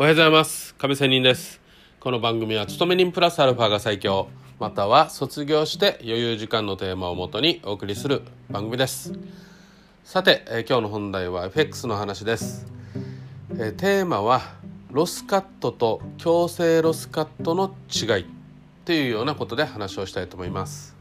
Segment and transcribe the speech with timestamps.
[0.00, 0.74] おはようございます。
[0.76, 1.60] 亀仙人です。
[2.00, 4.28] この番組は勤め人プラスアルファが最強。
[4.58, 9.12] または卒業して余裕時間のテーマをもとにお送りする番組です。
[10.02, 12.66] さて、えー今日の本題は FX の話です、
[13.50, 14.40] えーテーマは
[14.90, 18.26] ロスカットと強制ロスカットの違いっ
[18.86, 20.96] ていうようなことで話をしたいと思います。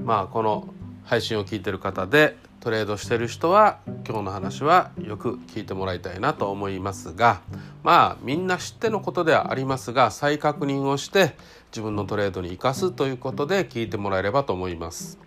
[0.00, 0.72] まあこの
[1.02, 7.42] 配信を聞いてる方でトレードしてる人は今日の話はよく聞いてもらいたいなと思いますが
[7.84, 11.36] まあみんな知ってのことではありますが再確認をして
[11.70, 15.18] 自分のトレードに生かすということで聞いてもらえればと思います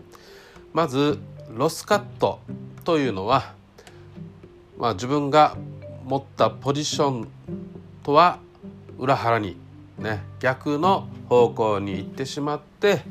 [0.74, 1.20] まず
[1.56, 2.40] ロスカット
[2.84, 3.54] というのは
[4.80, 5.56] まあ自分が
[6.04, 7.28] 持ったポジション
[8.02, 8.40] とは
[8.98, 9.58] 裏腹に
[10.00, 13.04] ね逆の方向に行ってしまって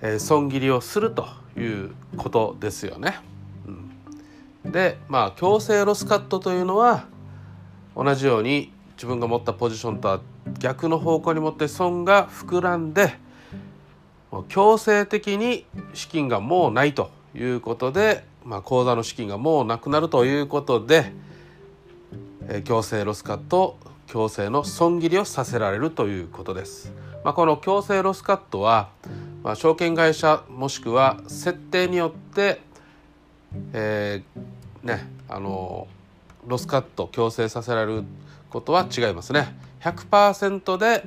[0.00, 1.26] えー損切りをすると
[1.56, 3.20] いうことですよね。
[4.64, 7.04] うんでまあ強制ロスカットというのは
[7.96, 10.20] 同じように自分が持ったポジションとは
[10.58, 13.14] 逆の方向に持って損が膨らんで
[14.48, 21.12] 強制的に資金がもうないということで、まあ、口座の資金がもうなくなるということで、
[22.48, 23.76] えー強制ロスカット
[24.06, 26.92] 強制の損切りをさせられるということです。
[27.24, 28.90] まあ、この強制ロスカットは
[29.42, 32.60] まあ、証券会社もしくは設定によって、
[33.72, 35.86] えーねあの
[36.46, 38.04] ロスカット強制させられる
[38.50, 39.56] ことは違いますね。
[39.80, 41.04] 100%で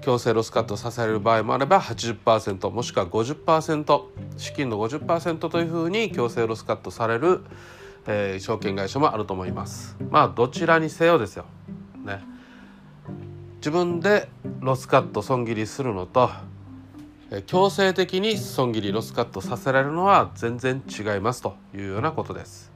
[0.00, 4.02] 強制ロスカットさせられる場合もあれば80%もしくは50%
[4.36, 7.40] 資金の50%というふうに強制ロスカットされる、
[8.06, 9.96] えー証券会社もあると思います。
[10.10, 11.46] まあどちらにせよですよ。
[12.04, 12.22] ね。
[13.56, 14.28] 自分で
[14.60, 16.30] ロスカット損切りするのと
[17.46, 22.70] 強制的に損切りロスカットさせられるのは全然違いますというようなことです。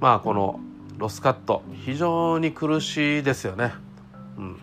[0.00, 0.60] まあこの
[0.96, 3.72] ロスカット非常に苦しいですよね。
[4.36, 4.60] うん、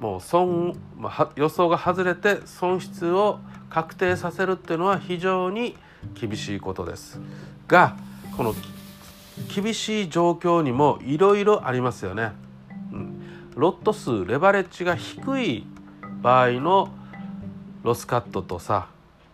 [0.00, 3.38] もう損、ま予想が外れて損失を
[3.70, 5.76] 確定させるっていうのは非常に
[6.14, 7.20] 厳しいことです。
[7.68, 7.96] が
[8.36, 8.54] この
[9.54, 12.32] 厳しい状況にもいろいろありますよね。
[12.92, 13.20] うん、
[13.54, 15.66] ロット数レバレッジが低い
[16.22, 16.88] 場合の
[17.82, 18.88] ロスカットとさ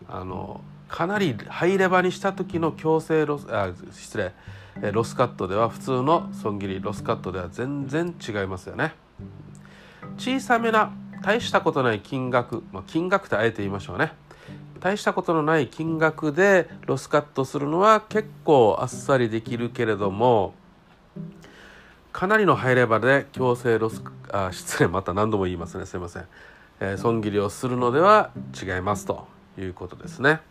[0.07, 4.33] あのかなりハイレバにした時の強制ロスあ失礼
[4.81, 8.93] えロスカットでは普通の損切りロスカットでは全然違いますよね。
[10.17, 10.91] 小さめな
[11.21, 14.13] 大したことない金額、まあ、金額ってあえて言いましょうね。
[14.79, 20.53] 大したことのない金額でロスカットするのは結構あっさりできるけれども
[22.11, 25.85] かなりのハイレバで強制ロスあ失礼また何度も言いますね。
[25.85, 26.25] すいません、
[26.81, 29.25] えー損切りをするのでは違いますと
[29.57, 30.41] いうことですね、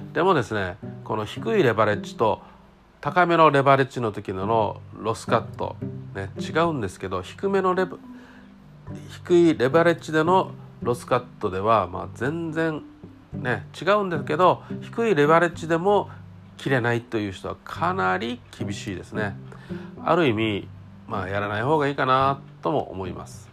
[0.00, 0.12] うん。
[0.12, 2.42] でもですねこの低いレバレッジと
[3.00, 5.76] 高めのレバレッジの時ののロスカット、
[6.14, 7.96] ね、違うんですけど低めのレバ
[9.24, 10.50] 低いレバレッジでの
[10.82, 12.82] ロスカットでは、まあ、全然
[13.32, 16.10] ね違うんですけど低いレバレッジでも
[16.58, 19.34] 切れないという人はかなり厳しいですね。
[20.04, 20.68] ある意味
[21.08, 23.48] まあやらない方がいいかなとも思います。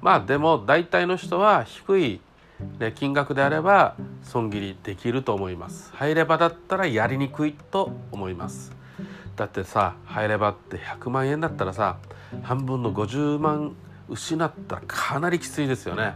[0.00, 2.20] まあでも大体の人は低い、
[2.78, 5.92] ね、金額であれば損切りできると思います。
[5.94, 8.83] ハイレバだったらやりにくいと思います。
[9.36, 11.98] だってさハイレバって100万円だったらさ
[12.42, 13.74] 半分の50万
[14.08, 16.14] 失ったらかなりきついですよね。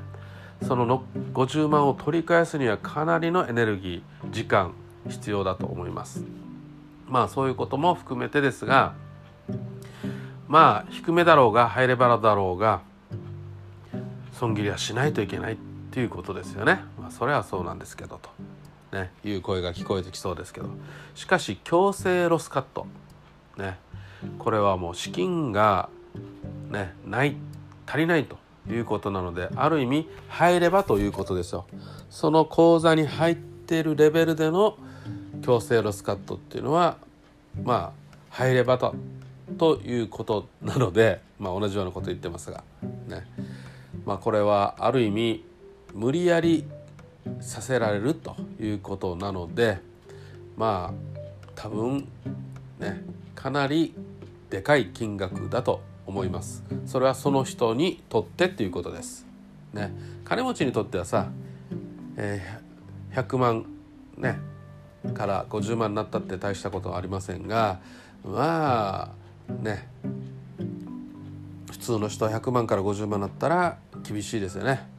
[0.67, 4.73] そのの50万を取り返すにはかなりのエネルギー時間
[5.09, 6.25] 必要だと思います。
[7.09, 8.95] まあそういうことも含めてですが
[10.47, 12.81] まあ低めだろうがハイレバだろうが
[14.33, 15.57] 損切りはしないといけないっ
[15.91, 16.81] ていうことですよね。
[17.01, 18.31] まあそれはそうなんですけどと、
[18.97, 20.69] ね、いう声が聞こえてきそうですけど
[21.15, 22.87] しかし強制ロスカット
[23.59, 23.79] ね
[24.39, 25.89] これはもう資金が
[26.71, 27.37] ねない
[27.87, 28.39] 足りないと
[28.71, 31.67] いうことなのである意味入ればということですよ。
[32.11, 34.77] その口座に入っているレベルでの
[35.43, 36.97] 強制ロスカットっていうのは
[37.63, 38.95] まあ入ればと
[39.57, 42.63] ということなので、まあ、同じようなこと言ってますが
[43.07, 43.27] ね
[44.05, 45.45] まあこれはある意味
[45.95, 46.67] 無理やり
[47.41, 49.81] させられるということなので
[50.57, 51.19] まあ
[51.55, 52.09] 多分
[52.79, 53.03] ね
[53.39, 53.95] かなり
[54.51, 56.65] でかい金額だと思います。
[56.87, 59.25] それはその人にとってっていうことです。
[59.73, 59.95] ね。
[60.25, 61.31] 金持ちにとってはさ、
[62.17, 63.65] えー100万
[64.17, 64.41] ね。
[65.15, 67.79] から50万になったって大したことはありませんが
[68.25, 69.13] ま
[69.49, 69.89] あね。
[71.71, 74.98] 普通の人は100万から50万になったら厳しいですよね。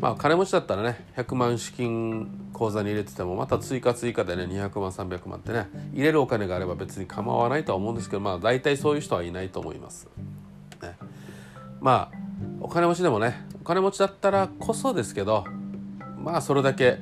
[0.00, 10.08] まあ金持ちだったらね100万資金口座に入れててもまた追加追加でね200万300万ってね入れるお金があれば別に構わないとは思うんですけどまあ大体そういう人はいないと思います。
[10.82, 10.96] ね、
[11.80, 12.16] まあ
[12.60, 15.44] お金持ちでもねお金持ちだったらこそですけど
[16.18, 16.98] まあそれだけ、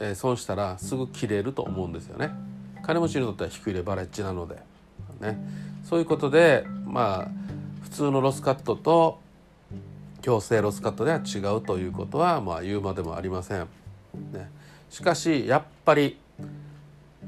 [0.00, 2.30] えー、損したらすぐ切れると思うんですよね。
[2.82, 4.56] 金持ちにとっては低いレバレッジなので、
[5.20, 5.38] ね、
[5.84, 7.28] そういうことでまあ
[7.82, 9.20] 普通のロスカットと
[10.28, 13.60] 強制ロスカットでは違うということはまあ言うまでもありません。
[14.30, 14.50] ね、
[14.90, 16.18] しかしやっぱり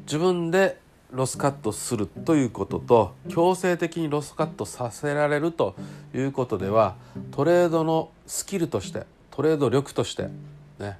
[0.00, 0.79] 自分で
[1.11, 5.76] ロスカットするということと強制的にロスカットさせられると
[6.12, 6.97] いうことでは
[7.31, 10.29] トレードのスキルとしてトレード力として
[10.79, 10.99] ね。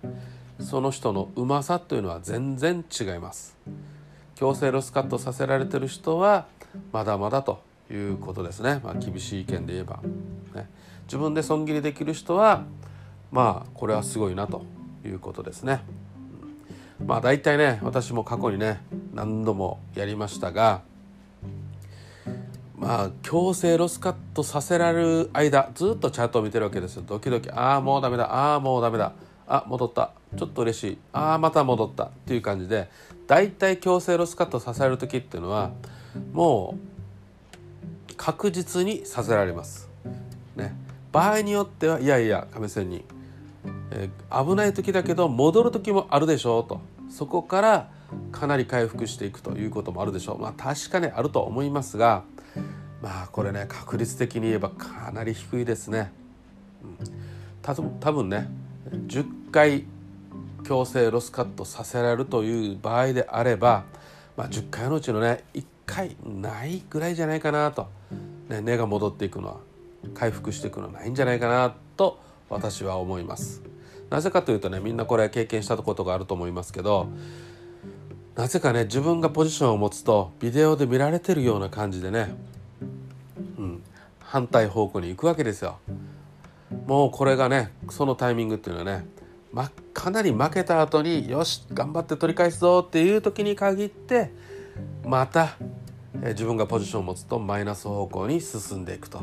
[0.59, 3.59] その人のうまさというのは全然違います。
[4.37, 6.47] 強制ロスカットさせられてる人は
[6.93, 10.01] まだまだということですね、まあ、厳しい意見で言えば、
[11.11, 12.63] 自分で損切りできる人は
[13.33, 14.63] まあこれはすごいなと
[15.05, 15.81] いうことですね。
[17.05, 18.81] まあ大体ね私も過去にね
[19.13, 20.83] 何度もやりましたが
[22.77, 29.13] まあ強制ロスカットさせられる間ずっとチャートを見てるわけですよドキドキああもうダメだああもうダメだ
[29.49, 32.89] あ戻ったちょっと嬉しいああまた戻ったっていう感じで
[33.27, 35.73] 大体強制ロスカットさせられる時っていうのは
[36.33, 39.89] もう確実にさせられます。
[40.55, 40.75] ね、
[41.13, 43.05] 場合によってはいやいや亀仙人
[43.93, 46.81] えー、危ない時だけど戻る時もあるでしょうと。
[47.11, 47.91] そこから
[48.33, 50.39] かなり回復していくということもあるでしょう。
[50.41, 52.23] まあ確かにあると思いますが
[53.03, 56.13] まあこれね確率的に言えばかなり低いですね、
[57.63, 58.49] た多分ね
[58.91, 59.85] 10回
[60.65, 63.85] 強制ロスカットさせられるという場合であれば、
[64.37, 67.89] まあ、10回のうちのね1回ないぐらいじゃないかなと、
[68.49, 69.70] ね、根が戻っていくのは。
[70.15, 73.63] 回復していくのはないんじゃないかなと私は思います。
[74.11, 77.09] なぜかというとねみんなこれ経験したことがあると思いますけど
[78.35, 82.35] なぜかね自分がポジションを持つとビデオで見られてるような感じでね、
[83.57, 83.83] うん、
[84.19, 85.79] 反対方向に行くわけですよ。
[86.87, 89.07] もうこれがねそのタイミングっていうのはね、
[89.53, 94.33] ま、かなり負けた後によし頑張って取り返すぞっていう時に限って
[95.05, 95.57] また
[96.15, 99.23] 自分がポジションを持つとマイナス方向に進んでいくと。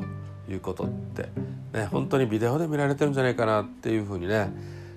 [0.50, 1.30] いうことって
[1.74, 4.50] ね本当にビデオで見られてるんじゃないかなっていうふうにね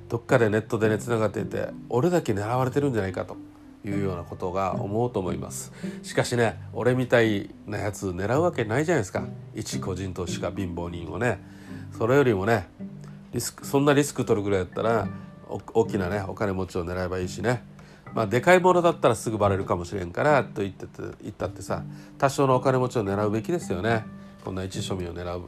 [0.09, 3.37] どっかでネットでねつながっていて俺だけ狙われてるんじゃないかと。
[3.83, 5.73] いうようなことが思うと思います。
[6.03, 9.25] しかしね俺みたいなやつ狙うわけないじゃないですか。
[9.55, 11.41] 一個人投資家貧乏人をね。
[11.97, 12.69] それよりもね
[13.33, 15.09] リスクそんなリスク取るぐらいだったら
[15.49, 17.65] 大きなねお金持ちを狙えばいいしね。
[18.15, 21.83] まあでかいものだったらすぐバレるかもしれんからと言ってて言ったってさ
[22.19, 24.05] 多少のお金持ちを狙うべきですよね
[24.45, 25.45] こんな一庶民を狙う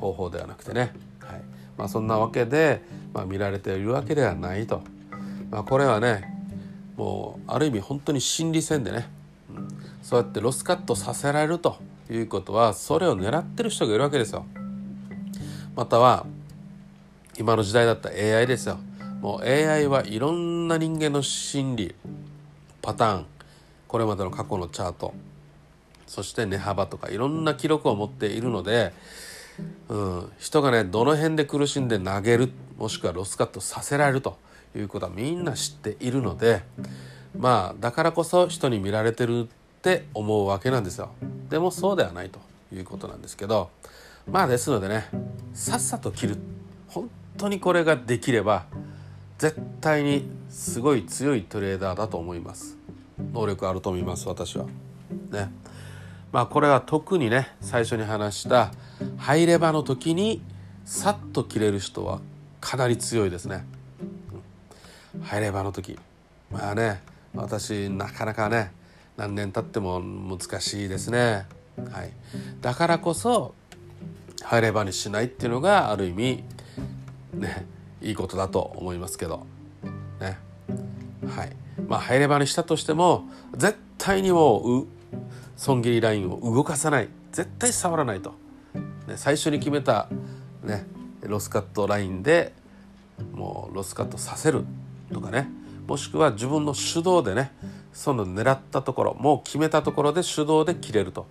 [0.00, 1.42] 方法ではなくてねはい
[1.76, 2.82] まあ、そんなわけで、
[3.14, 4.82] まあ、見られているわけではないと、
[5.50, 6.32] まあ、これはね
[6.96, 9.08] もうある意味本当に心理戦でね、
[10.02, 11.78] そうやってロスカットさせられると
[12.10, 14.44] いうことはそれを狙ってる人がいるわけですよ。
[15.74, 16.26] または
[17.38, 18.78] 今の時代だった AI ですよ。
[19.22, 21.94] もう AI はいろんな人間の心理
[22.82, 23.26] パターン
[23.88, 25.14] これまでの過去のチャート
[26.06, 28.92] そして値幅とかいろんな記録を持っているので
[29.88, 34.38] うん、人がねどの辺で苦しんで投げるもしくはロスカットさせられると
[34.74, 36.62] いうことはみんな知っているので
[37.38, 39.46] まあだからこそ人に見られてるっ
[39.82, 41.10] て思うわけなんですよ。
[41.48, 42.40] でもそうではないと
[42.74, 43.70] いうことなんですけど
[44.30, 45.08] まあですのでね
[45.52, 46.38] さっさと切る。
[46.88, 48.66] 本当にこれができれば
[49.42, 52.78] 絶対にすごい強いトレーダーだと思います。
[53.32, 54.66] 能力あると思います私は。
[55.32, 55.50] ね。
[56.30, 58.70] まあこれは特にね最初に話した
[59.16, 60.44] ハイレバーの時に
[60.84, 62.20] さっと切れる人は
[62.60, 63.64] かなり強いですね。
[65.24, 65.98] ハイレバーの時。
[66.48, 67.02] まあね
[67.34, 68.70] 私なかなかね
[69.16, 71.46] 何年経っても難しいですね。
[71.90, 72.12] はい、
[72.60, 73.56] だからこそ
[74.44, 76.44] ハイレバーにしないっていうのがある意味
[77.34, 77.66] ね
[78.02, 79.46] いいことだと思いますけど。
[80.20, 80.38] ね。
[81.26, 81.56] はい。
[81.86, 83.24] まあハイレバーにしたとしても
[83.56, 84.86] 絶対にもう
[85.56, 87.08] 損切りラインを動かさない。
[87.32, 88.34] 絶対触らないと、
[89.06, 90.08] ね、最初に決めた、
[90.62, 90.84] ね、
[91.22, 92.52] ロスカットラインで
[93.32, 94.64] もうロスカットさせる
[95.12, 95.48] とかね。
[95.86, 97.52] もしくは自分の手動でね
[97.92, 101.26] その狙ったところもう決めたところで手動で切れると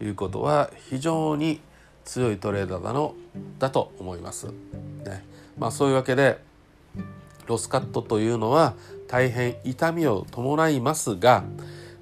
[0.00, 1.60] いうことは非常に
[2.04, 3.14] 強いトレーダーだの
[3.58, 4.46] だと思います。
[5.04, 5.24] ね。
[5.58, 6.38] まあ、そういうわけで
[7.46, 8.74] ロスカットというのは
[9.08, 11.44] 大変痛みを伴いますが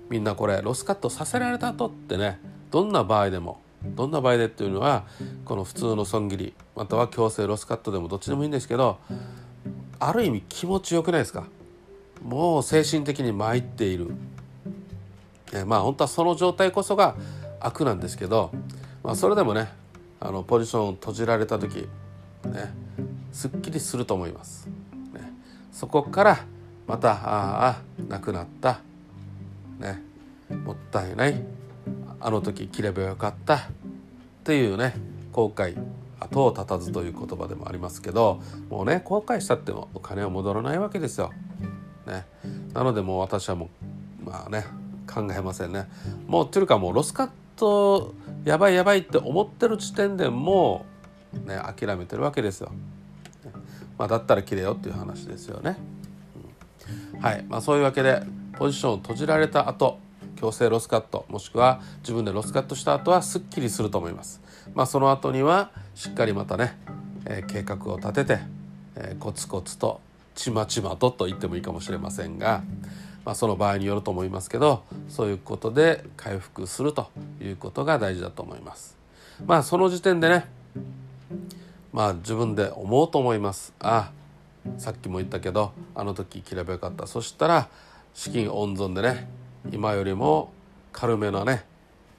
[0.08, 2.38] みんなこれロスカットさせられた後ってね
[2.70, 5.04] どんな場合でもどんな場合でっていうのは
[5.44, 8.98] この普通の損切りまたは強制ロスカットでもどっちでもいいんですけど
[9.98, 11.46] ある意味気持ちよくないですか？
[12.24, 14.12] もう精神的に参っている、
[15.52, 17.16] えまあ本当はその状態こそが
[17.60, 18.52] 悪なんですけど、
[19.02, 19.72] まあ、それでもね
[20.20, 21.88] あのポジションを閉じられた時
[22.44, 22.72] ね
[23.32, 24.68] すっきりすると思います。
[25.12, 25.32] ね、
[25.72, 26.44] そこから
[26.86, 28.80] またああなくなった
[29.78, 30.02] ね
[30.64, 31.42] もったいない
[32.20, 33.60] あの時切ればよかったっ
[34.44, 34.94] ていうね
[35.32, 35.76] 後悔
[36.30, 41.32] 後を絶たずという言葉でもありますけどもうね後悔したってもお金は戻らないわけですよ。
[42.06, 42.26] ね、
[42.74, 43.70] なのでもう私はも
[44.24, 44.66] うまあね
[45.12, 45.88] 考えませんね。
[46.26, 50.84] もうというかもうロスカットやばいやばいって思ってる時点でも
[51.34, 52.72] うね諦めてるわけですよ。
[53.98, 55.76] まあ、だったら切れよっていう話ですよね。
[57.14, 58.22] うん、はいまあ、そういうわけで
[58.58, 59.98] ポジションを閉じられた後
[60.36, 64.40] 強制ロスカットもしくは自分でロスカットした後はすっきりすると思います。
[64.74, 66.76] まあ、その後にはしっかりまたね、
[67.26, 68.38] えー、計画を立てて、
[68.96, 70.00] えー、コツコツと
[70.34, 72.62] ちまちまとと言ってもいいかもしれませんが、
[73.24, 78.96] まあ、その場合によると思いますけどそういうことで回復するということが大事だと思います。
[79.46, 80.46] まあその時点でね
[81.92, 83.74] まあ自分で思うと思います。
[83.80, 84.12] あ
[84.78, 87.68] さっきも言ったけどあの時切ればよかったそしたら
[88.14, 89.28] 資金温存でね
[89.72, 90.52] 今よりも
[90.92, 91.64] 軽めのね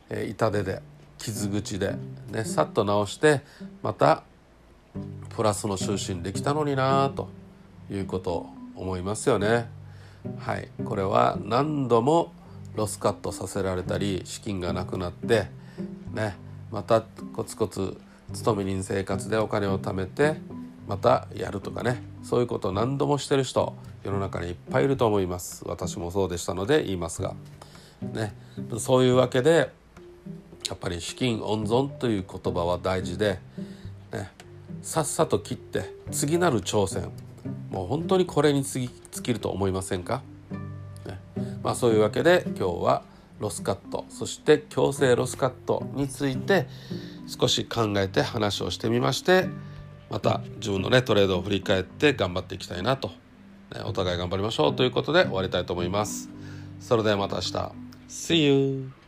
[0.09, 0.81] 痛手で
[1.17, 1.95] 傷口で
[2.31, 3.41] ねさっと直して
[3.81, 4.23] また
[5.35, 7.29] プラスの就寝できたのになと
[7.89, 9.67] いうことを思いますよね。
[10.39, 12.33] はいこれは何度も
[12.75, 15.47] ロスカットさせられたり資金がなくなって
[16.13, 16.35] ね
[16.71, 17.01] また
[17.35, 17.97] コツコツ
[18.33, 20.35] 勤め人生活でお金を貯めて
[20.87, 22.01] またやるとかね。
[22.23, 25.63] そういうことを何度もしてる人世の中にいっぱいいると思います。
[25.65, 27.35] 私もそうでしたので言いますが。
[28.01, 28.33] ね。
[28.79, 29.71] そういうわけで
[30.67, 33.39] やっぱり資金温存という言葉は大事で、
[34.11, 34.31] ね、
[34.81, 37.11] さっさと切って次なる挑戦。
[37.69, 38.89] もう本当にこれに尽
[39.23, 40.21] きると思いませんか、
[41.05, 41.19] ね。
[41.63, 43.03] まあ、そういうわけで今日は
[43.39, 46.67] ロスカットそして強制ロスカットについて
[47.39, 49.47] 少し考えて話をしてみまして
[50.09, 53.09] また自分のねトレードを振り返って頑張っていきたいなと、
[53.73, 56.29] ね、お互い頑張りましょうということで終わりたいと思います。
[56.79, 57.71] それではまた明日
[58.07, 59.02] See you!